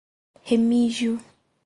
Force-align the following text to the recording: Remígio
Remígio 0.49 1.21